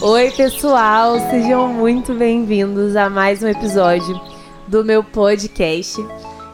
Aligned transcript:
Oi, 0.00 0.30
pessoal, 0.30 1.18
sejam 1.28 1.66
muito 1.66 2.14
bem-vindos 2.14 2.94
a 2.94 3.10
mais 3.10 3.42
um 3.42 3.48
episódio 3.48 4.14
do 4.68 4.84
meu 4.84 5.02
podcast. 5.02 5.96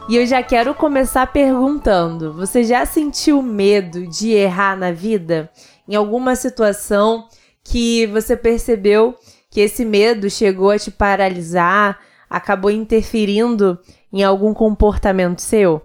E 0.09 0.15
eu 0.15 0.25
já 0.25 0.41
quero 0.41 0.73
começar 0.73 1.27
perguntando: 1.27 2.33
você 2.33 2.63
já 2.63 2.87
sentiu 2.87 3.43
medo 3.43 4.07
de 4.07 4.31
errar 4.31 4.75
na 4.75 4.91
vida? 4.91 5.47
Em 5.87 5.93
alguma 5.93 6.35
situação 6.35 7.27
que 7.63 8.07
você 8.07 8.35
percebeu 8.35 9.15
que 9.51 9.61
esse 9.61 9.85
medo 9.85 10.27
chegou 10.27 10.71
a 10.71 10.79
te 10.79 10.89
paralisar, 10.89 11.99
acabou 12.27 12.71
interferindo 12.71 13.77
em 14.11 14.23
algum 14.23 14.55
comportamento 14.55 15.39
seu? 15.39 15.83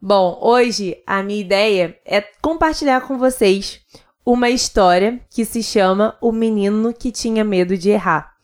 Bom, 0.00 0.38
hoje 0.40 0.96
a 1.04 1.20
minha 1.20 1.40
ideia 1.40 1.98
é 2.06 2.22
compartilhar 2.40 3.00
com 3.00 3.18
vocês 3.18 3.80
uma 4.26 4.50
história 4.50 5.20
que 5.30 5.44
se 5.44 5.62
chama 5.62 6.18
O 6.20 6.32
Menino 6.32 6.92
que 6.92 7.12
Tinha 7.12 7.44
Medo 7.44 7.78
de 7.78 7.90
Errar. 7.90 8.34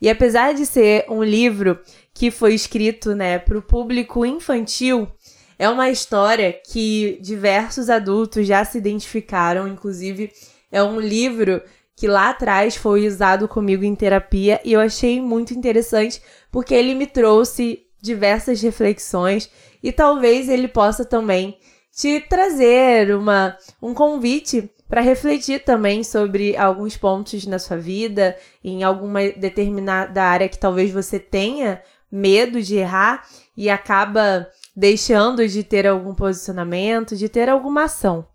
E 0.00 0.08
apesar 0.08 0.54
de 0.54 0.64
ser 0.64 1.04
um 1.08 1.22
livro 1.22 1.80
que 2.14 2.30
foi 2.30 2.54
escrito 2.54 3.12
né, 3.12 3.40
para 3.40 3.58
o 3.58 3.62
público 3.62 4.24
infantil, 4.24 5.08
é 5.58 5.68
uma 5.68 5.90
história 5.90 6.52
que 6.52 7.18
diversos 7.20 7.90
adultos 7.90 8.46
já 8.46 8.64
se 8.64 8.78
identificaram, 8.78 9.66
inclusive 9.66 10.30
é 10.70 10.80
um 10.80 11.00
livro 11.00 11.60
que 11.96 12.06
lá 12.06 12.30
atrás 12.30 12.76
foi 12.76 13.06
usado 13.06 13.48
comigo 13.48 13.84
em 13.84 13.96
terapia 13.96 14.60
e 14.64 14.72
eu 14.72 14.80
achei 14.80 15.20
muito 15.20 15.52
interessante 15.52 16.22
porque 16.52 16.72
ele 16.72 16.94
me 16.94 17.06
trouxe 17.06 17.82
diversas 18.00 18.62
reflexões 18.62 19.50
e 19.82 19.90
talvez 19.90 20.48
ele 20.48 20.68
possa 20.68 21.04
também 21.04 21.58
te 21.94 22.20
trazer 22.20 23.14
uma, 23.14 23.56
um 23.80 23.92
convite 23.92 24.70
para 24.92 25.00
refletir 25.00 25.64
também 25.64 26.04
sobre 26.04 26.54
alguns 26.54 26.98
pontos 26.98 27.46
na 27.46 27.58
sua 27.58 27.78
vida, 27.78 28.36
em 28.62 28.84
alguma 28.84 29.20
determinada 29.30 30.22
área 30.22 30.50
que 30.50 30.58
talvez 30.58 30.90
você 30.90 31.18
tenha 31.18 31.80
medo 32.10 32.60
de 32.60 32.76
errar 32.76 33.26
e 33.56 33.70
acaba 33.70 34.46
deixando 34.76 35.48
de 35.48 35.64
ter 35.64 35.86
algum 35.86 36.14
posicionamento, 36.14 37.16
de 37.16 37.26
ter 37.26 37.48
alguma 37.48 37.84
ação. 37.84 38.26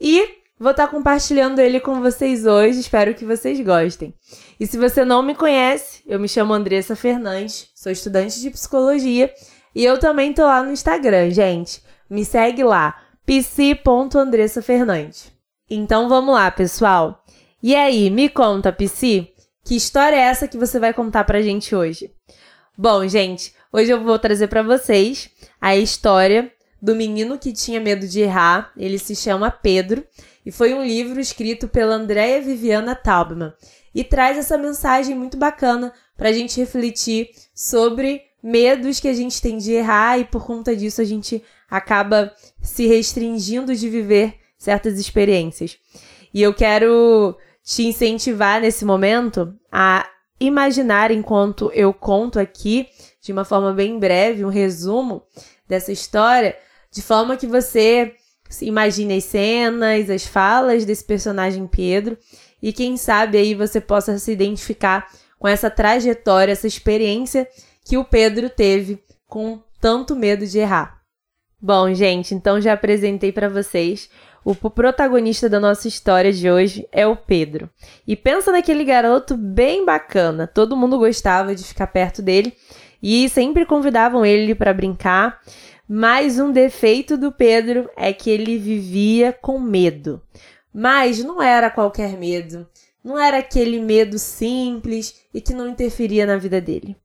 E 0.00 0.42
Vou 0.58 0.70
estar 0.70 0.86
compartilhando 0.86 1.58
ele 1.58 1.78
com 1.78 2.00
vocês 2.00 2.46
hoje, 2.46 2.80
espero 2.80 3.12
que 3.12 3.26
vocês 3.26 3.60
gostem. 3.60 4.14
E 4.58 4.66
se 4.66 4.78
você 4.78 5.04
não 5.04 5.22
me 5.22 5.34
conhece, 5.34 6.02
eu 6.06 6.18
me 6.18 6.28
chamo 6.28 6.54
Andressa 6.54 6.96
Fernandes, 6.96 7.68
sou 7.74 7.92
estudante 7.92 8.40
de 8.40 8.48
psicologia 8.48 9.30
e 9.74 9.84
eu 9.84 9.98
também 9.98 10.32
tô 10.32 10.42
lá 10.42 10.62
no 10.62 10.72
Instagram, 10.72 11.28
gente. 11.30 11.82
Me 12.08 12.24
segue 12.24 12.64
lá, 12.64 12.98
psi.andressafernandes. 13.26 15.33
Então 15.68 16.08
vamos 16.08 16.34
lá, 16.34 16.50
pessoal. 16.50 17.24
E 17.62 17.74
aí, 17.74 18.10
me 18.10 18.28
conta, 18.28 18.72
Psi, 18.72 19.28
que 19.64 19.74
história 19.74 20.16
é 20.16 20.20
essa 20.20 20.46
que 20.46 20.58
você 20.58 20.78
vai 20.78 20.92
contar 20.92 21.24
pra 21.24 21.40
gente 21.40 21.74
hoje? 21.74 22.12
Bom, 22.76 23.06
gente, 23.08 23.54
hoje 23.72 23.90
eu 23.90 24.02
vou 24.02 24.18
trazer 24.18 24.48
para 24.48 24.62
vocês 24.62 25.30
a 25.60 25.74
história 25.74 26.52
do 26.82 26.94
menino 26.94 27.38
que 27.38 27.52
tinha 27.52 27.80
medo 27.80 28.06
de 28.06 28.20
errar. 28.20 28.72
Ele 28.76 28.98
se 28.98 29.16
chama 29.16 29.50
Pedro 29.50 30.06
e 30.44 30.52
foi 30.52 30.74
um 30.74 30.84
livro 30.84 31.18
escrito 31.18 31.66
pela 31.66 31.94
Andrea 31.94 32.42
Viviana 32.42 32.94
Taubman 32.94 33.54
e 33.94 34.04
traz 34.04 34.36
essa 34.36 34.58
mensagem 34.58 35.14
muito 35.14 35.38
bacana 35.38 35.94
para 36.14 36.28
a 36.28 36.32
gente 36.32 36.60
refletir 36.60 37.30
sobre 37.54 38.20
medos 38.42 39.00
que 39.00 39.08
a 39.08 39.14
gente 39.14 39.40
tem 39.40 39.56
de 39.56 39.72
errar 39.72 40.18
e 40.18 40.26
por 40.26 40.44
conta 40.44 40.76
disso 40.76 41.00
a 41.00 41.04
gente 41.04 41.42
acaba 41.70 42.30
se 42.60 42.86
restringindo 42.86 43.74
de 43.74 43.88
viver 43.88 44.43
certas 44.64 44.98
experiências. 44.98 45.76
E 46.32 46.42
eu 46.42 46.52
quero 46.52 47.36
te 47.62 47.86
incentivar 47.86 48.60
nesse 48.60 48.84
momento 48.84 49.54
a 49.70 50.06
imaginar 50.40 51.10
enquanto 51.10 51.70
eu 51.72 51.94
conto 51.94 52.38
aqui, 52.38 52.88
de 53.22 53.32
uma 53.32 53.44
forma 53.44 53.72
bem 53.72 53.98
breve, 53.98 54.44
um 54.44 54.48
resumo 54.48 55.22
dessa 55.68 55.92
história, 55.92 56.56
de 56.90 57.00
forma 57.00 57.36
que 57.36 57.46
você 57.46 58.14
imagine 58.60 59.16
as 59.16 59.24
cenas, 59.24 60.10
as 60.10 60.26
falas 60.26 60.84
desse 60.84 61.04
personagem 61.04 61.66
Pedro 61.66 62.18
e 62.62 62.72
quem 62.72 62.96
sabe 62.96 63.38
aí 63.38 63.54
você 63.54 63.80
possa 63.80 64.18
se 64.18 64.32
identificar 64.32 65.08
com 65.38 65.48
essa 65.48 65.70
trajetória, 65.70 66.52
essa 66.52 66.66
experiência 66.66 67.48
que 67.84 67.96
o 67.96 68.04
Pedro 68.04 68.48
teve 68.48 69.02
com 69.26 69.62
tanto 69.80 70.16
medo 70.16 70.46
de 70.46 70.58
errar. 70.58 71.00
Bom, 71.60 71.92
gente, 71.94 72.34
então 72.34 72.60
já 72.60 72.74
apresentei 72.74 73.32
para 73.32 73.48
vocês 73.48 74.10
o 74.44 74.54
protagonista 74.70 75.48
da 75.48 75.58
nossa 75.58 75.88
história 75.88 76.32
de 76.32 76.50
hoje 76.50 76.86
é 76.92 77.06
o 77.06 77.16
Pedro. 77.16 77.70
E 78.06 78.14
pensa 78.14 78.52
naquele 78.52 78.84
garoto 78.84 79.36
bem 79.36 79.84
bacana, 79.84 80.46
todo 80.46 80.76
mundo 80.76 80.98
gostava 80.98 81.54
de 81.54 81.64
ficar 81.64 81.86
perto 81.86 82.20
dele 82.20 82.52
e 83.02 83.28
sempre 83.28 83.64
convidavam 83.64 84.24
ele 84.24 84.54
para 84.54 84.74
brincar. 84.74 85.40
Mas 85.88 86.38
um 86.38 86.50
defeito 86.52 87.16
do 87.16 87.30
Pedro 87.30 87.88
é 87.96 88.12
que 88.12 88.30
ele 88.30 88.58
vivia 88.58 89.32
com 89.32 89.58
medo. 89.58 90.22
Mas 90.72 91.22
não 91.22 91.42
era 91.42 91.70
qualquer 91.70 92.18
medo. 92.18 92.66
Não 93.02 93.18
era 93.18 93.38
aquele 93.38 93.80
medo 93.80 94.18
simples 94.18 95.22
e 95.32 95.40
que 95.40 95.52
não 95.52 95.68
interferia 95.68 96.24
na 96.26 96.38
vida 96.38 96.60
dele. 96.60 96.96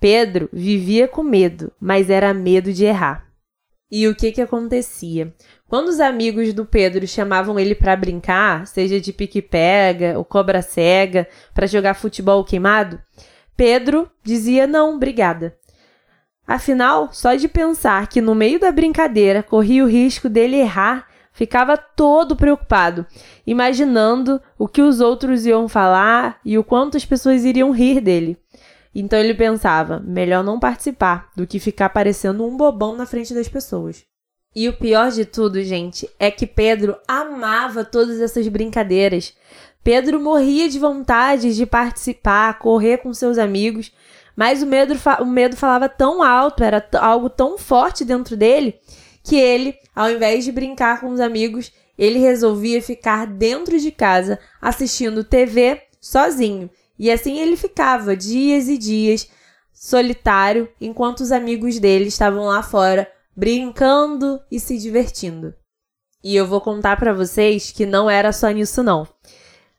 Pedro 0.00 0.48
vivia 0.52 1.06
com 1.06 1.22
medo, 1.22 1.72
mas 1.80 2.10
era 2.10 2.34
medo 2.34 2.72
de 2.72 2.84
errar. 2.84 3.26
E 3.90 4.08
o 4.08 4.16
que 4.16 4.32
que 4.32 4.42
acontecia? 4.42 5.32
Quando 5.68 5.88
os 5.88 5.98
amigos 5.98 6.52
do 6.52 6.64
Pedro 6.64 7.06
chamavam 7.08 7.58
ele 7.58 7.74
para 7.74 7.96
brincar, 7.96 8.66
seja 8.68 9.00
de 9.00 9.12
pique-pega 9.12 10.16
ou 10.16 10.24
cobra 10.24 10.62
cega, 10.62 11.26
para 11.52 11.66
jogar 11.66 11.94
futebol 11.94 12.44
queimado, 12.44 13.00
Pedro 13.56 14.08
dizia 14.22 14.66
não, 14.66 14.94
obrigada. 14.94 15.56
Afinal, 16.46 17.08
só 17.12 17.34
de 17.34 17.48
pensar 17.48 18.06
que 18.06 18.20
no 18.20 18.32
meio 18.32 18.60
da 18.60 18.70
brincadeira 18.70 19.42
corria 19.42 19.82
o 19.82 19.88
risco 19.88 20.28
dele 20.28 20.56
errar, 20.56 21.08
ficava 21.32 21.76
todo 21.76 22.36
preocupado, 22.36 23.04
imaginando 23.44 24.40
o 24.56 24.68
que 24.68 24.80
os 24.80 25.00
outros 25.00 25.46
iam 25.46 25.68
falar 25.68 26.38
e 26.44 26.56
o 26.56 26.62
quanto 26.62 26.96
as 26.96 27.04
pessoas 27.04 27.44
iriam 27.44 27.72
rir 27.72 28.00
dele. 28.00 28.38
Então 28.94 29.18
ele 29.18 29.34
pensava: 29.34 29.98
melhor 29.98 30.44
não 30.44 30.60
participar 30.60 31.28
do 31.34 31.44
que 31.44 31.58
ficar 31.58 31.88
parecendo 31.88 32.46
um 32.46 32.56
bobão 32.56 32.94
na 32.94 33.04
frente 33.04 33.34
das 33.34 33.48
pessoas. 33.48 34.06
E 34.56 34.70
o 34.70 34.72
pior 34.72 35.10
de 35.10 35.26
tudo, 35.26 35.62
gente, 35.62 36.08
é 36.18 36.30
que 36.30 36.46
Pedro 36.46 36.96
amava 37.06 37.84
todas 37.84 38.18
essas 38.22 38.48
brincadeiras. 38.48 39.34
Pedro 39.84 40.18
morria 40.18 40.66
de 40.66 40.78
vontade 40.78 41.54
de 41.54 41.66
participar, 41.66 42.58
correr 42.58 42.96
com 42.96 43.12
seus 43.12 43.36
amigos, 43.36 43.92
mas 44.34 44.62
o 44.62 44.66
medo, 44.66 44.94
o 45.20 45.26
medo 45.26 45.58
falava 45.58 45.90
tão 45.90 46.22
alto, 46.22 46.64
era 46.64 46.82
algo 46.94 47.28
tão 47.28 47.58
forte 47.58 48.02
dentro 48.02 48.34
dele, 48.34 48.80
que 49.22 49.36
ele, 49.36 49.74
ao 49.94 50.10
invés 50.10 50.42
de 50.46 50.52
brincar 50.52 51.02
com 51.02 51.10
os 51.10 51.20
amigos, 51.20 51.70
ele 51.98 52.18
resolvia 52.18 52.80
ficar 52.80 53.26
dentro 53.26 53.78
de 53.78 53.90
casa 53.90 54.38
assistindo 54.58 55.22
TV 55.22 55.82
sozinho. 56.00 56.70
E 56.98 57.10
assim 57.10 57.38
ele 57.38 57.58
ficava 57.58 58.16
dias 58.16 58.68
e 58.68 58.78
dias 58.78 59.28
solitário, 59.74 60.66
enquanto 60.80 61.20
os 61.20 61.30
amigos 61.30 61.78
dele 61.78 62.06
estavam 62.06 62.46
lá 62.46 62.62
fora 62.62 63.06
brincando 63.36 64.40
e 64.50 64.58
se 64.58 64.78
divertindo. 64.78 65.54
E 66.24 66.34
eu 66.34 66.46
vou 66.46 66.60
contar 66.60 66.96
para 66.96 67.12
vocês 67.12 67.70
que 67.70 67.84
não 67.84 68.08
era 68.08 68.32
só 68.32 68.48
nisso 68.48 68.82
não. 68.82 69.06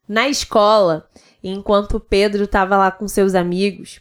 Na 0.07 0.29
escola, 0.29 1.09
enquanto 1.43 1.99
Pedro 1.99 2.43
estava 2.43 2.77
lá 2.77 2.91
com 2.91 3.07
seus 3.07 3.35
amigos, 3.35 3.99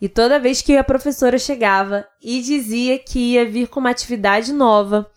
e 0.00 0.08
toda 0.08 0.38
vez 0.38 0.62
que 0.62 0.76
a 0.76 0.84
professora 0.84 1.38
chegava 1.38 2.06
e 2.22 2.40
dizia 2.40 2.98
que 2.98 3.32
ia 3.32 3.50
vir 3.50 3.66
com 3.66 3.80
uma 3.80 3.90
atividade 3.90 4.52
nova, 4.52 5.10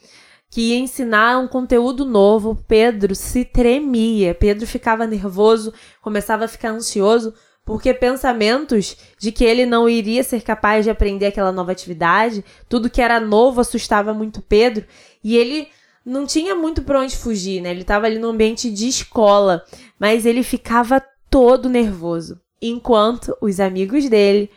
que 0.50 0.72
ia 0.72 0.80
ensinar 0.80 1.38
um 1.38 1.48
conteúdo 1.48 2.04
novo, 2.04 2.56
Pedro 2.68 3.14
se 3.14 3.46
tremia. 3.46 4.34
Pedro 4.34 4.66
ficava 4.66 5.06
nervoso, 5.06 5.74
começava 6.02 6.46
a 6.46 6.48
ficar 6.48 6.72
ansioso, 6.72 7.34
porque 7.66 7.94
pensamentos 7.94 8.98
de 9.20 9.32
que 9.32 9.44
ele 9.44 9.66
não 9.66 9.88
iria 9.88 10.24
ser 10.24 10.42
capaz 10.42 10.84
de 10.84 10.92
aprender 10.92 11.28
aquela 11.28 11.52
nova 11.52 11.72
atividade, 11.72 12.44
tudo 12.68 12.90
que 12.90 13.02
era 13.02 13.20
novo 13.20 13.62
assustava 13.62 14.14
muito 14.14 14.42
Pedro, 14.42 14.86
e 15.24 15.38
ele 15.38 15.68
não 16.06 16.26
tinha 16.26 16.56
muito 16.56 16.82
para 16.82 17.00
onde 17.00 17.16
fugir, 17.16 17.62
né? 17.62 17.70
Ele 17.72 17.82
estava 17.82 18.08
ali 18.08 18.18
no 18.18 18.30
ambiente 18.30 18.72
de 18.72 18.88
escola, 18.88 19.64
mas 20.00 20.26
ele 20.26 20.44
ficava 20.44 21.04
todo 21.30 21.70
nervoso, 21.70 22.42
enquanto 22.62 23.38
os 23.42 23.60
amigos 23.60 24.10
dele 24.10 24.50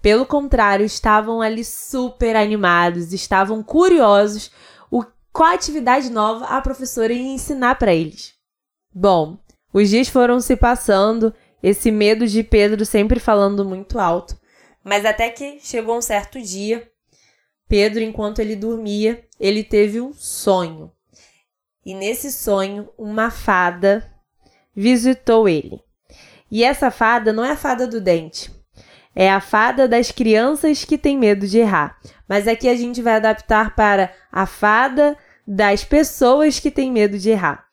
pelo 0.00 0.24
contrário, 0.24 0.86
estavam 0.86 1.40
ali 1.40 1.64
super 1.64 2.36
animados, 2.36 3.12
estavam 3.12 3.62
curiosos 3.62 4.50
o 4.90 5.04
qual 5.32 5.52
atividade 5.52 6.10
nova 6.10 6.46
a 6.46 6.60
professora 6.60 7.12
ia 7.12 7.32
ensinar 7.34 7.74
para 7.76 7.94
eles. 7.94 8.34
Bom, 8.94 9.38
os 9.72 9.88
dias 9.88 10.08
foram 10.08 10.40
se 10.40 10.56
passando, 10.56 11.34
esse 11.62 11.90
medo 11.90 12.26
de 12.26 12.42
Pedro 12.42 12.84
sempre 12.84 13.18
falando 13.20 13.64
muito 13.64 13.98
alto, 13.98 14.38
mas 14.82 15.04
até 15.04 15.28
que 15.30 15.58
chegou 15.60 15.98
um 15.98 16.02
certo 16.02 16.40
dia, 16.40 16.90
Pedro, 17.68 18.02
enquanto 18.02 18.38
ele 18.38 18.56
dormia, 18.56 19.24
ele 19.38 19.62
teve 19.62 20.00
um 20.00 20.12
sonho. 20.14 20.90
E 21.84 21.94
nesse 21.94 22.32
sonho, 22.32 22.88
uma 22.96 23.30
fada 23.30 24.10
visitou 24.74 25.48
ele. 25.48 25.80
E 26.50 26.64
essa 26.64 26.90
fada 26.90 27.32
não 27.32 27.44
é 27.44 27.52
a 27.52 27.56
fada 27.56 27.86
do 27.86 28.00
dente. 28.00 28.50
É 29.14 29.30
a 29.30 29.40
fada 29.40 29.86
das 29.86 30.10
crianças 30.10 30.84
que 30.84 30.96
têm 30.96 31.18
medo 31.18 31.46
de 31.46 31.58
errar. 31.58 31.98
Mas 32.28 32.46
aqui 32.48 32.68
a 32.68 32.76
gente 32.76 33.02
vai 33.02 33.16
adaptar 33.16 33.74
para 33.74 34.14
a 34.30 34.46
fada 34.46 35.16
das 35.46 35.84
pessoas 35.84 36.60
que 36.60 36.70
têm 36.70 36.90
medo 36.92 37.18
de 37.18 37.30
errar. 37.30 37.67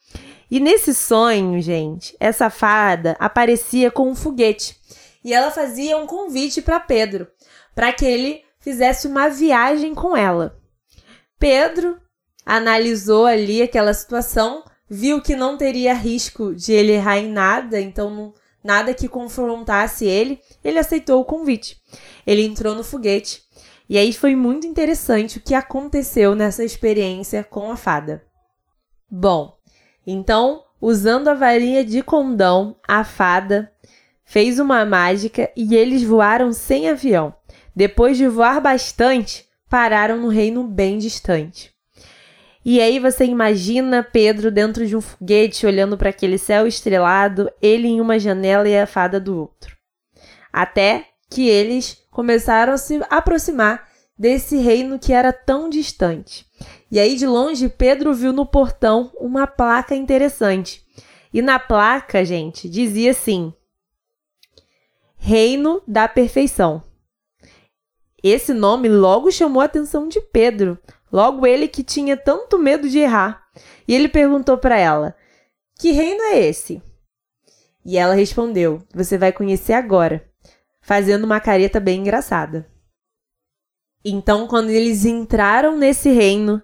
E 0.55 0.59
nesse 0.61 0.93
sonho, 0.93 1.61
gente, 1.61 2.15
essa 2.17 2.49
fada 2.49 3.17
aparecia 3.19 3.91
com 3.91 4.09
um 4.09 4.15
foguete 4.15 4.79
e 5.21 5.33
ela 5.33 5.51
fazia 5.51 5.97
um 5.97 6.07
convite 6.07 6.61
para 6.61 6.79
Pedro, 6.79 7.27
para 7.75 7.91
que 7.91 8.05
ele 8.05 8.41
fizesse 8.57 9.05
uma 9.05 9.27
viagem 9.27 9.93
com 9.93 10.15
ela. 10.15 10.57
Pedro 11.37 11.99
analisou 12.45 13.25
ali 13.25 13.61
aquela 13.61 13.93
situação, 13.93 14.63
viu 14.89 15.21
que 15.21 15.35
não 15.35 15.57
teria 15.57 15.93
risco 15.93 16.55
de 16.55 16.71
ele 16.71 16.93
errar 16.93 17.17
em 17.17 17.29
nada, 17.29 17.81
então 17.81 18.33
nada 18.63 18.93
que 18.93 19.09
confrontasse 19.09 20.05
ele, 20.05 20.39
ele 20.63 20.79
aceitou 20.79 21.19
o 21.19 21.25
convite. 21.25 21.81
Ele 22.25 22.45
entrou 22.45 22.73
no 22.73 22.83
foguete. 22.85 23.43
E 23.89 23.97
aí 23.97 24.13
foi 24.13 24.37
muito 24.37 24.65
interessante 24.65 25.37
o 25.37 25.41
que 25.41 25.53
aconteceu 25.53 26.33
nessa 26.33 26.63
experiência 26.63 27.43
com 27.43 27.69
a 27.69 27.75
fada. 27.75 28.23
Bom, 29.11 29.54
então, 30.05 30.63
usando 30.79 31.27
a 31.29 31.33
varinha 31.33 31.83
de 31.83 32.01
condão, 32.01 32.75
a 32.87 33.03
fada 33.03 33.71
fez 34.23 34.59
uma 34.59 34.85
mágica 34.85 35.49
e 35.55 35.75
eles 35.75 36.03
voaram 36.03 36.51
sem 36.51 36.89
avião. 36.89 37.33
Depois 37.75 38.17
de 38.17 38.27
voar 38.27 38.61
bastante, 38.61 39.45
pararam 39.69 40.17
no 40.17 40.27
reino 40.27 40.63
bem 40.63 40.97
distante. 40.97 41.73
E 42.63 42.81
aí 42.81 42.97
você 42.99 43.25
imagina 43.25 44.01
Pedro 44.03 44.49
dentro 44.49 44.87
de 44.87 44.95
um 44.95 45.01
foguete 45.01 45.67
olhando 45.67 45.97
para 45.97 46.09
aquele 46.09 46.37
céu 46.37 46.65
estrelado, 46.65 47.51
ele 47.61 47.87
em 47.87 48.01
uma 48.01 48.17
janela 48.17 48.67
e 48.67 48.77
a 48.77 48.87
fada 48.87 49.19
do 49.19 49.37
outro. 49.37 49.75
Até 50.51 51.05
que 51.29 51.47
eles 51.47 52.01
começaram 52.09 52.73
a 52.73 52.77
se 52.77 52.99
aproximar 53.09 53.87
desse 54.17 54.57
reino 54.57 54.97
que 54.97 55.13
era 55.13 55.31
tão 55.31 55.69
distante. 55.69 56.45
E 56.91 56.99
aí 56.99 57.15
de 57.15 57.25
longe 57.25 57.67
Pedro 57.67 58.13
viu 58.13 58.31
no 58.31 58.45
portão 58.45 59.11
uma 59.19 59.47
placa 59.47 59.95
interessante. 59.95 60.85
E 61.33 61.41
na 61.41 61.59
placa, 61.59 62.23
gente, 62.23 62.69
dizia 62.69 63.11
assim: 63.11 63.53
Reino 65.15 65.81
da 65.87 66.07
Perfeição. 66.07 66.83
Esse 68.23 68.53
nome 68.53 68.87
logo 68.87 69.31
chamou 69.31 69.61
a 69.61 69.65
atenção 69.65 70.07
de 70.07 70.19
Pedro, 70.19 70.79
logo 71.11 71.45
ele 71.45 71.67
que 71.67 71.83
tinha 71.83 72.15
tanto 72.15 72.57
medo 72.57 72.89
de 72.89 72.99
errar. 72.99 73.43
E 73.87 73.93
ele 73.93 74.07
perguntou 74.07 74.57
para 74.57 74.77
ela: 74.77 75.15
Que 75.77 75.91
reino 75.91 76.23
é 76.23 76.39
esse? 76.39 76.81
E 77.83 77.97
ela 77.97 78.15
respondeu: 78.15 78.81
Você 78.93 79.17
vai 79.17 79.31
conhecer 79.31 79.73
agora, 79.73 80.27
fazendo 80.81 81.23
uma 81.23 81.39
careta 81.39 81.79
bem 81.79 81.99
engraçada. 81.99 82.67
Então, 84.03 84.47
quando 84.47 84.69
eles 84.69 85.03
entraram 85.03 85.75
nesse 85.75 86.09
reino, 86.09 86.61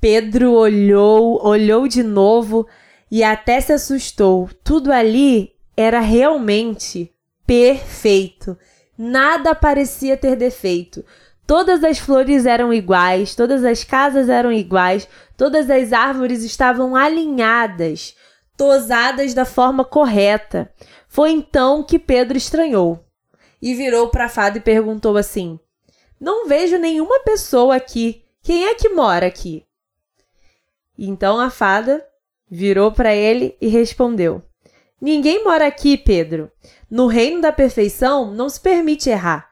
Pedro 0.00 0.52
olhou, 0.52 1.44
olhou 1.46 1.86
de 1.86 2.02
novo 2.02 2.66
e 3.10 3.22
até 3.22 3.60
se 3.60 3.72
assustou. 3.72 4.48
Tudo 4.64 4.90
ali 4.90 5.52
era 5.76 6.00
realmente 6.00 7.12
perfeito. 7.46 8.56
Nada 8.96 9.54
parecia 9.54 10.16
ter 10.16 10.36
defeito. 10.36 11.04
Todas 11.46 11.82
as 11.82 11.98
flores 11.98 12.46
eram 12.46 12.72
iguais, 12.72 13.34
todas 13.34 13.64
as 13.64 13.82
casas 13.82 14.28
eram 14.28 14.52
iguais, 14.52 15.08
todas 15.36 15.68
as 15.68 15.92
árvores 15.92 16.44
estavam 16.44 16.94
alinhadas, 16.94 18.14
tosadas 18.56 19.34
da 19.34 19.44
forma 19.44 19.84
correta. 19.84 20.72
Foi 21.08 21.30
então 21.30 21.82
que 21.82 21.98
Pedro 21.98 22.38
estranhou 22.38 23.04
e 23.60 23.74
virou 23.74 24.08
para 24.08 24.26
a 24.26 24.28
fada 24.28 24.58
e 24.58 24.60
perguntou 24.60 25.16
assim: 25.16 25.58
Não 26.20 26.46
vejo 26.46 26.78
nenhuma 26.78 27.20
pessoa 27.20 27.74
aqui. 27.74 28.22
Quem 28.42 28.66
é 28.66 28.74
que 28.74 28.88
mora 28.90 29.26
aqui? 29.26 29.66
Então 31.02 31.40
a 31.40 31.48
fada 31.48 32.06
virou 32.50 32.92
para 32.92 33.14
ele 33.14 33.56
e 33.58 33.68
respondeu: 33.68 34.42
Ninguém 35.00 35.42
mora 35.42 35.66
aqui, 35.66 35.96
Pedro. 35.96 36.52
No 36.90 37.06
reino 37.06 37.40
da 37.40 37.50
perfeição 37.50 38.34
não 38.34 38.50
se 38.50 38.60
permite 38.60 39.08
errar. 39.08 39.48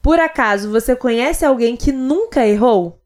Por 0.00 0.20
acaso 0.20 0.70
você 0.70 0.94
conhece 0.94 1.44
alguém 1.44 1.76
que 1.76 1.90
nunca 1.90 2.46
errou? 2.46 3.02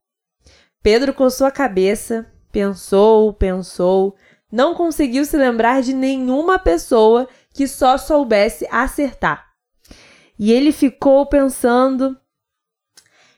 Pedro 0.82 1.14
coçou 1.14 1.46
a 1.46 1.50
cabeça, 1.50 2.30
pensou, 2.52 3.32
pensou, 3.32 4.14
não 4.52 4.74
conseguiu 4.74 5.24
se 5.24 5.38
lembrar 5.38 5.80
de 5.80 5.94
nenhuma 5.94 6.58
pessoa 6.58 7.26
que 7.54 7.66
só 7.66 7.96
soubesse 7.96 8.66
acertar. 8.70 9.46
E 10.38 10.52
ele 10.52 10.72
ficou 10.72 11.24
pensando. 11.24 12.18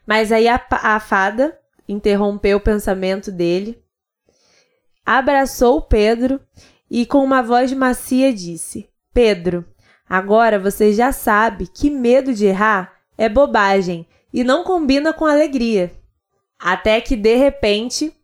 Mas 0.05 0.33
aí 0.33 0.49
a, 0.49 0.61
a 0.71 0.99
fada 0.99 1.57
interrompeu 1.89 2.59
o 2.59 2.61
pensamento 2.61 3.31
dele, 3.31 3.81
abraçou 5.05 5.83
Pedro 5.83 6.41
e 6.91 7.07
com 7.07 7.23
uma 7.23 7.43
voz 7.43 7.73
macia 7.73 8.33
disse: 8.33 8.89
Pedro, 9.13 9.65
agora 10.09 10.59
você 10.59 10.93
já 10.93 11.13
sabe 11.13 11.67
que 11.67 11.91
medo 11.91 12.33
de 12.33 12.47
errar 12.47 12.93
é 13.17 13.29
bobagem 13.29 14.07
e 14.33 14.43
não 14.43 14.65
combina 14.65 15.13
com 15.13 15.27
alegria. 15.27 15.93
Até 16.59 17.01
que 17.01 17.17
de 17.17 17.37
repente, 17.37 18.15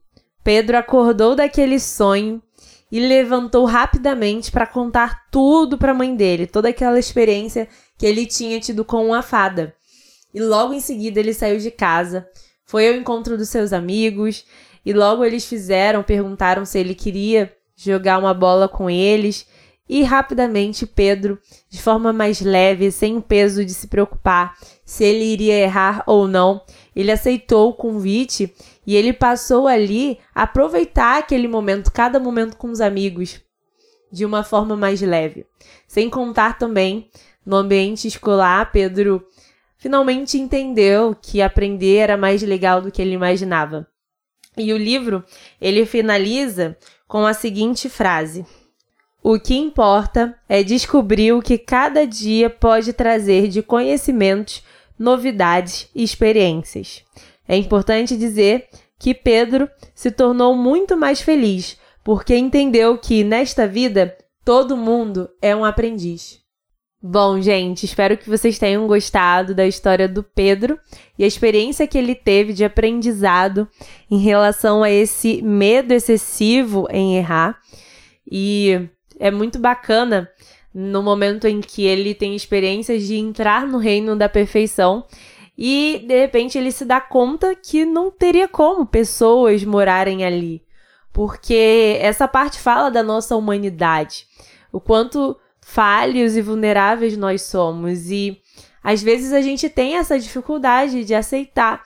Pedro 0.44 0.76
acordou 0.76 1.34
daquele 1.34 1.80
sonho 1.80 2.42
e 2.90 3.00
levantou 3.00 3.64
rapidamente 3.64 4.50
para 4.52 4.66
contar 4.66 5.28
tudo 5.30 5.76
para 5.76 5.92
a 5.92 5.94
mãe 5.94 6.14
dele, 6.14 6.46
toda 6.46 6.68
aquela 6.68 6.98
experiência 6.98 7.68
que 7.98 8.06
ele 8.06 8.26
tinha 8.26 8.60
tido 8.60 8.84
com 8.84 9.06
uma 9.06 9.22
fada. 9.22 9.74
E 10.32 10.40
logo 10.40 10.72
em 10.72 10.80
seguida 10.80 11.18
ele 11.18 11.34
saiu 11.34 11.58
de 11.58 11.70
casa, 11.70 12.28
foi 12.64 12.88
ao 12.88 12.94
encontro 12.94 13.36
dos 13.36 13.48
seus 13.48 13.72
amigos 13.72 14.44
e 14.86 14.92
logo 14.92 15.24
eles 15.24 15.44
fizeram, 15.44 16.04
perguntaram 16.04 16.64
se 16.64 16.78
ele 16.78 16.94
queria 16.94 17.52
jogar 17.74 18.18
uma 18.18 18.32
bola 18.32 18.68
com 18.68 18.88
eles 18.88 19.44
e 19.88 20.04
rapidamente 20.04 20.86
Pedro, 20.86 21.38
de 21.68 21.82
forma 21.82 22.12
mais 22.12 22.40
leve, 22.40 22.92
sem 22.92 23.16
o 23.16 23.20
peso 23.22 23.64
de 23.64 23.74
se 23.74 23.88
preocupar 23.88 24.56
se 24.84 25.04
ele 25.04 25.24
iria 25.24 25.58
errar 25.58 26.04
ou 26.06 26.28
não, 26.28 26.62
ele 26.94 27.10
aceitou 27.10 27.70
o 27.70 27.74
convite 27.74 28.54
e 28.86 28.94
ele 28.94 29.12
passou 29.12 29.66
ali 29.66 30.20
a 30.32 30.42
aproveitar 30.42 31.18
aquele 31.18 31.48
momento, 31.48 31.90
cada 31.90 32.20
momento 32.20 32.56
com 32.56 32.70
os 32.70 32.80
amigos, 32.80 33.40
de 34.12 34.24
uma 34.24 34.44
forma 34.44 34.76
mais 34.76 35.00
leve. 35.00 35.44
Sem 35.88 36.08
contar 36.08 36.58
também 36.58 37.10
no 37.44 37.56
ambiente 37.56 38.06
escolar, 38.06 38.70
Pedro 38.70 39.26
finalmente 39.76 40.38
entendeu 40.38 41.16
que 41.20 41.42
aprender 41.42 41.96
era 41.96 42.16
mais 42.16 42.40
legal 42.42 42.80
do 42.80 42.92
que 42.92 43.02
ele 43.02 43.12
imaginava. 43.12 43.86
E 44.56 44.72
o 44.72 44.78
livro, 44.78 45.24
ele 45.60 45.84
finaliza 45.84 46.76
com 47.06 47.26
a 47.26 47.34
seguinte 47.34 47.88
frase: 47.88 48.46
O 49.22 49.38
que 49.38 49.54
importa 49.54 50.38
é 50.48 50.62
descobrir 50.62 51.32
o 51.32 51.42
que 51.42 51.58
cada 51.58 52.06
dia 52.06 52.48
pode 52.48 52.92
trazer 52.92 53.48
de 53.48 53.62
conhecimentos, 53.62 54.62
novidades 54.98 55.88
e 55.94 56.02
experiências. 56.02 57.04
É 57.46 57.56
importante 57.56 58.16
dizer 58.16 58.68
que 58.98 59.14
Pedro 59.14 59.68
se 59.94 60.10
tornou 60.10 60.56
muito 60.56 60.96
mais 60.96 61.20
feliz 61.20 61.78
porque 62.02 62.36
entendeu 62.36 62.96
que 62.96 63.24
nesta 63.24 63.66
vida 63.66 64.16
todo 64.44 64.76
mundo 64.76 65.28
é 65.42 65.54
um 65.54 65.64
aprendiz. 65.64 66.45
Bom, 67.08 67.40
gente, 67.40 67.84
espero 67.84 68.16
que 68.16 68.28
vocês 68.28 68.58
tenham 68.58 68.84
gostado 68.88 69.54
da 69.54 69.64
história 69.64 70.08
do 70.08 70.24
Pedro 70.24 70.76
e 71.16 71.22
a 71.22 71.26
experiência 71.26 71.86
que 71.86 71.96
ele 71.96 72.16
teve 72.16 72.52
de 72.52 72.64
aprendizado 72.64 73.68
em 74.10 74.18
relação 74.18 74.82
a 74.82 74.90
esse 74.90 75.40
medo 75.40 75.92
excessivo 75.92 76.88
em 76.90 77.16
errar. 77.16 77.60
E 78.28 78.88
é 79.20 79.30
muito 79.30 79.56
bacana 79.56 80.28
no 80.74 81.00
momento 81.00 81.46
em 81.46 81.60
que 81.60 81.84
ele 81.84 82.12
tem 82.12 82.34
experiências 82.34 83.04
de 83.04 83.14
entrar 83.14 83.68
no 83.68 83.78
reino 83.78 84.16
da 84.16 84.28
perfeição 84.28 85.06
e 85.56 86.04
de 86.08 86.18
repente 86.18 86.58
ele 86.58 86.72
se 86.72 86.84
dá 86.84 87.00
conta 87.00 87.54
que 87.54 87.84
não 87.84 88.10
teria 88.10 88.48
como 88.48 88.84
pessoas 88.84 89.62
morarem 89.62 90.24
ali, 90.24 90.60
porque 91.12 91.98
essa 92.00 92.26
parte 92.26 92.58
fala 92.58 92.90
da 92.90 93.04
nossa 93.04 93.36
humanidade, 93.36 94.26
o 94.72 94.80
quanto 94.80 95.36
falhos 95.66 96.36
e 96.36 96.40
vulneráveis 96.40 97.16
nós 97.16 97.42
somos. 97.42 98.08
E 98.08 98.40
às 98.82 99.02
vezes 99.02 99.32
a 99.32 99.42
gente 99.42 99.68
tem 99.68 99.96
essa 99.96 100.16
dificuldade 100.16 101.04
de 101.04 101.12
aceitar 101.12 101.82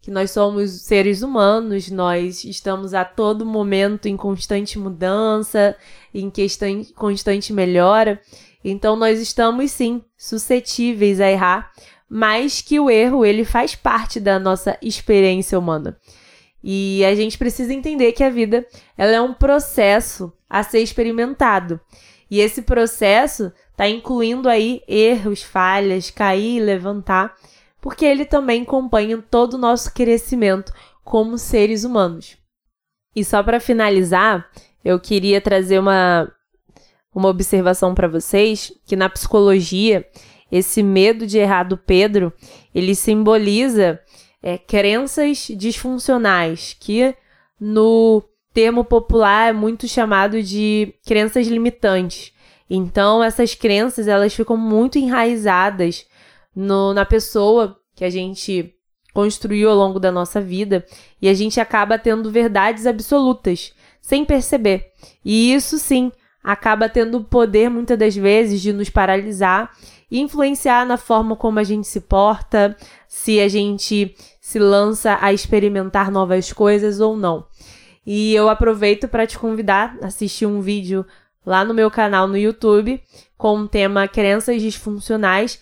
que 0.00 0.08
nós 0.08 0.30
somos 0.30 0.70
seres 0.82 1.20
humanos, 1.20 1.90
nós 1.90 2.44
estamos 2.44 2.94
a 2.94 3.04
todo 3.04 3.44
momento 3.44 4.06
em 4.06 4.16
constante 4.16 4.78
mudança, 4.78 5.76
em 6.14 6.30
questão, 6.30 6.84
constante 6.94 7.52
melhora. 7.52 8.20
Então 8.64 8.94
nós 8.94 9.20
estamos 9.20 9.72
sim 9.72 10.00
suscetíveis 10.16 11.20
a 11.20 11.28
errar, 11.28 11.72
mas 12.08 12.62
que 12.62 12.78
o 12.78 12.88
erro 12.88 13.26
ele 13.26 13.44
faz 13.44 13.74
parte 13.74 14.20
da 14.20 14.38
nossa 14.38 14.78
experiência 14.80 15.58
humana. 15.58 15.98
E 16.62 17.04
a 17.04 17.14
gente 17.16 17.36
precisa 17.36 17.74
entender 17.74 18.12
que 18.12 18.22
a 18.22 18.30
vida 18.30 18.64
ela 18.96 19.12
é 19.12 19.20
um 19.20 19.34
processo 19.34 20.32
a 20.48 20.62
ser 20.62 20.78
experimentado 20.78 21.80
E 22.30 22.40
esse 22.40 22.62
processo 22.62 23.52
está 23.70 23.88
incluindo 23.88 24.48
aí 24.48 24.82
erros, 24.86 25.42
falhas, 25.42 26.10
cair 26.10 26.58
e 26.58 26.60
levantar, 26.60 27.34
porque 27.80 28.04
ele 28.04 28.24
também 28.24 28.62
acompanha 28.62 29.22
todo 29.30 29.54
o 29.54 29.58
nosso 29.58 29.92
crescimento 29.94 30.72
como 31.04 31.38
seres 31.38 31.84
humanos. 31.84 32.36
E 33.14 33.24
só 33.24 33.42
para 33.42 33.60
finalizar, 33.60 34.50
eu 34.84 35.00
queria 35.00 35.40
trazer 35.40 35.78
uma, 35.78 36.30
uma 37.14 37.28
observação 37.28 37.94
para 37.94 38.08
vocês 38.08 38.72
que 38.86 38.96
na 38.96 39.08
psicologia 39.08 40.06
esse 40.50 40.82
medo 40.82 41.26
de 41.26 41.38
errar 41.38 41.64
do 41.64 41.76
Pedro 41.76 42.32
ele 42.74 42.94
simboliza 42.94 44.00
é, 44.42 44.56
crenças 44.56 45.48
disfuncionais 45.56 46.76
que 46.78 47.14
no 47.60 48.22
termo 48.58 48.82
popular 48.82 49.50
é 49.50 49.52
muito 49.52 49.86
chamado 49.86 50.42
de 50.42 50.92
crenças 51.06 51.46
limitantes. 51.46 52.32
Então 52.68 53.22
essas 53.22 53.54
crenças 53.54 54.08
elas 54.08 54.34
ficam 54.34 54.56
muito 54.56 54.98
enraizadas 54.98 56.04
no, 56.56 56.92
na 56.92 57.04
pessoa 57.04 57.78
que 57.94 58.04
a 58.04 58.10
gente 58.10 58.74
construiu 59.14 59.70
ao 59.70 59.76
longo 59.76 60.00
da 60.00 60.10
nossa 60.10 60.40
vida 60.40 60.84
e 61.22 61.28
a 61.28 61.34
gente 61.34 61.60
acaba 61.60 61.96
tendo 62.00 62.32
verdades 62.32 62.84
absolutas 62.84 63.72
sem 64.00 64.24
perceber. 64.24 64.86
E 65.24 65.54
isso 65.54 65.78
sim 65.78 66.10
acaba 66.42 66.88
tendo 66.88 67.18
o 67.18 67.24
poder 67.24 67.70
muitas 67.70 67.96
das 67.96 68.16
vezes 68.16 68.60
de 68.60 68.72
nos 68.72 68.90
paralisar 68.90 69.70
e 70.10 70.18
influenciar 70.18 70.84
na 70.84 70.96
forma 70.96 71.36
como 71.36 71.60
a 71.60 71.64
gente 71.64 71.86
se 71.86 72.00
porta, 72.00 72.76
se 73.06 73.38
a 73.38 73.46
gente 73.46 74.16
se 74.40 74.58
lança 74.58 75.16
a 75.20 75.32
experimentar 75.32 76.10
novas 76.10 76.52
coisas 76.52 76.98
ou 76.98 77.16
não. 77.16 77.46
E 78.10 78.34
eu 78.34 78.48
aproveito 78.48 79.06
para 79.06 79.26
te 79.26 79.38
convidar 79.38 79.98
a 80.00 80.06
assistir 80.06 80.46
um 80.46 80.62
vídeo 80.62 81.04
lá 81.44 81.62
no 81.62 81.74
meu 81.74 81.90
canal 81.90 82.26
no 82.26 82.38
YouTube 82.38 82.98
com 83.36 83.58
o 83.58 83.68
tema 83.68 84.08
Crenças 84.08 84.62
Disfuncionais, 84.62 85.60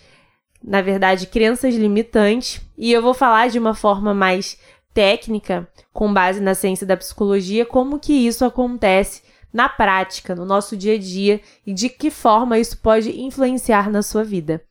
na 0.63 0.81
verdade, 0.81 1.27
crenças 1.27 1.75
limitantes, 1.75 2.61
e 2.79 2.93
eu 2.93 3.03
vou 3.03 3.15
falar 3.15 3.49
de 3.49 3.59
uma 3.59 3.75
forma 3.75 4.15
mais 4.15 4.57
técnica, 4.95 5.67
com 5.93 6.15
base 6.15 6.41
na 6.41 6.55
ciência 6.55 6.87
da 6.87 6.97
psicologia, 6.97 7.67
como 7.67 7.99
que 7.99 8.13
isso 8.13 8.45
acontece 8.45 9.23
na 9.53 9.69
prática, 9.69 10.33
no 10.33 10.45
nosso 10.45 10.77
dia 10.77 10.95
a 10.95 10.99
dia 10.99 11.41
e 11.67 11.75
de 11.75 11.89
que 11.89 12.13
forma 12.13 12.61
isso 12.61 12.79
pode 12.79 13.21
influenciar 13.21 13.91
na 13.91 14.03
sua 14.03 14.23
vida. 14.23 14.63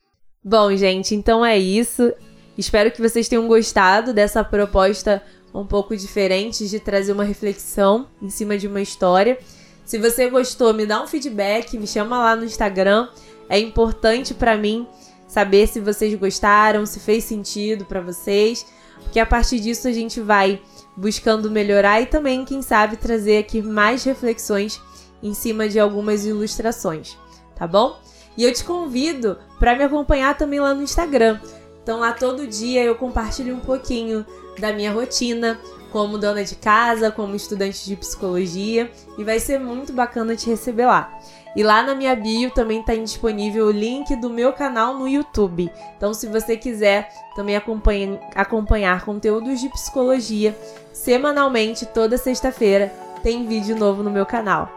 Bom, 0.42 0.74
gente, 0.74 1.14
então 1.14 1.44
é 1.44 1.58
isso. 1.58 2.10
Espero 2.56 2.90
que 2.90 3.02
vocês 3.02 3.28
tenham 3.28 3.46
gostado 3.46 4.14
dessa 4.14 4.42
proposta 4.42 5.22
um 5.60 5.66
pouco 5.66 5.96
diferente 5.96 6.68
de 6.68 6.78
trazer 6.78 7.12
uma 7.12 7.24
reflexão 7.24 8.06
em 8.20 8.28
cima 8.28 8.58
de 8.58 8.66
uma 8.66 8.80
história. 8.80 9.38
Se 9.84 9.98
você 9.98 10.28
gostou, 10.28 10.74
me 10.74 10.84
dá 10.84 11.02
um 11.02 11.06
feedback, 11.06 11.78
me 11.78 11.86
chama 11.86 12.18
lá 12.18 12.36
no 12.36 12.44
Instagram. 12.44 13.08
É 13.48 13.58
importante 13.58 14.34
para 14.34 14.56
mim 14.56 14.86
saber 15.26 15.66
se 15.66 15.80
vocês 15.80 16.14
gostaram, 16.14 16.84
se 16.84 17.00
fez 17.00 17.24
sentido 17.24 17.84
para 17.84 18.00
vocês, 18.00 18.66
porque 19.02 19.18
a 19.18 19.26
partir 19.26 19.60
disso 19.60 19.88
a 19.88 19.92
gente 19.92 20.20
vai 20.20 20.60
buscando 20.96 21.50
melhorar 21.50 22.00
e 22.00 22.06
também, 22.06 22.44
quem 22.44 22.62
sabe, 22.62 22.96
trazer 22.96 23.38
aqui 23.38 23.62
mais 23.62 24.04
reflexões 24.04 24.80
em 25.22 25.34
cima 25.34 25.68
de 25.68 25.78
algumas 25.78 26.24
ilustrações, 26.24 27.16
tá 27.56 27.66
bom? 27.66 27.98
E 28.36 28.44
eu 28.44 28.52
te 28.52 28.64
convido 28.64 29.38
para 29.58 29.74
me 29.74 29.84
acompanhar 29.84 30.36
também 30.36 30.60
lá 30.60 30.74
no 30.74 30.82
Instagram. 30.82 31.40
Então 31.82 32.00
lá 32.00 32.12
todo 32.12 32.46
dia 32.46 32.82
eu 32.82 32.94
compartilho 32.96 33.54
um 33.54 33.60
pouquinho 33.60 34.26
da 34.58 34.72
minha 34.72 34.92
rotina 34.92 35.58
como 35.90 36.18
dona 36.18 36.44
de 36.44 36.56
casa, 36.56 37.10
como 37.10 37.34
estudante 37.34 37.86
de 37.86 37.96
psicologia 37.96 38.90
e 39.16 39.24
vai 39.24 39.38
ser 39.40 39.58
muito 39.58 39.92
bacana 39.92 40.36
te 40.36 40.48
receber 40.48 40.86
lá. 40.86 41.18
E 41.56 41.62
lá 41.62 41.82
na 41.82 41.94
minha 41.94 42.14
bio 42.14 42.50
também 42.50 42.80
está 42.80 42.94
disponível 42.94 43.66
o 43.66 43.70
link 43.70 44.14
do 44.16 44.28
meu 44.28 44.52
canal 44.52 44.92
no 44.92 45.08
YouTube. 45.08 45.72
Então, 45.96 46.12
se 46.12 46.26
você 46.26 46.54
quiser 46.54 47.08
também 47.34 47.56
acompanhar, 47.56 49.06
conteúdos 49.06 49.58
de 49.58 49.70
psicologia, 49.70 50.54
semanalmente, 50.92 51.86
toda 51.86 52.18
sexta-feira, 52.18 52.92
tem 53.22 53.46
vídeo 53.46 53.74
novo 53.74 54.02
no 54.02 54.10
meu 54.10 54.26
canal. 54.26 54.70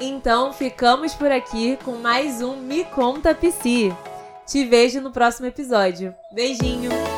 Então, 0.00 0.54
ficamos 0.54 1.12
por 1.12 1.30
aqui 1.30 1.78
com 1.84 1.96
mais 1.96 2.40
um 2.40 2.56
Me 2.56 2.84
Conta 2.84 3.34
Psi. 3.34 3.94
Te 4.46 4.64
vejo 4.64 5.02
no 5.02 5.10
próximo 5.10 5.48
episódio. 5.48 6.14
Beijinho! 6.32 7.09